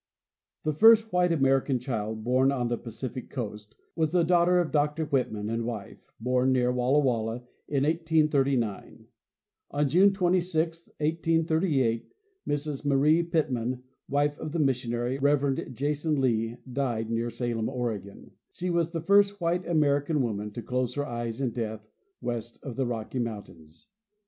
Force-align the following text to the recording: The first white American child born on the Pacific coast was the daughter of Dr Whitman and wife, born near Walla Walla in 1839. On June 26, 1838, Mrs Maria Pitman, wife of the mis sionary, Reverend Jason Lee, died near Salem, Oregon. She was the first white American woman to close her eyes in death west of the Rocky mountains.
The 0.63 0.73
first 0.73 1.13
white 1.13 1.31
American 1.31 1.77
child 1.77 2.23
born 2.23 2.51
on 2.51 2.69
the 2.69 2.77
Pacific 2.79 3.29
coast 3.29 3.75
was 3.95 4.11
the 4.11 4.23
daughter 4.23 4.59
of 4.59 4.71
Dr 4.71 5.05
Whitman 5.05 5.47
and 5.47 5.63
wife, 5.63 6.11
born 6.19 6.51
near 6.51 6.71
Walla 6.71 6.97
Walla 6.97 7.43
in 7.67 7.83
1839. 7.83 9.05
On 9.69 9.87
June 9.87 10.11
26, 10.11 10.87
1838, 10.87 12.11
Mrs 12.47 12.83
Maria 12.83 13.23
Pitman, 13.23 13.83
wife 14.09 14.39
of 14.39 14.53
the 14.53 14.57
mis 14.57 14.83
sionary, 14.83 15.21
Reverend 15.21 15.69
Jason 15.75 16.19
Lee, 16.19 16.57
died 16.73 17.11
near 17.11 17.29
Salem, 17.29 17.69
Oregon. 17.69 18.31
She 18.49 18.71
was 18.71 18.89
the 18.89 19.01
first 19.01 19.39
white 19.39 19.67
American 19.67 20.23
woman 20.23 20.49
to 20.53 20.63
close 20.63 20.95
her 20.95 21.05
eyes 21.05 21.39
in 21.41 21.51
death 21.51 21.87
west 22.21 22.59
of 22.63 22.75
the 22.75 22.87
Rocky 22.87 23.19
mountains. 23.19 23.87